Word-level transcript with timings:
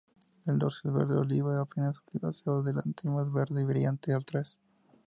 El 0.47 0.57
dorso 0.57 0.87
es 0.87 0.95
verde 0.95 1.13
oliva, 1.15 1.61
apenas 1.61 2.01
oliváceo 2.07 2.61
adelante 2.61 3.03
y 3.05 3.09
más 3.09 3.31
verde 3.31 3.61
y 3.61 3.65
brillante 3.65 4.15
atrás. 4.15 4.57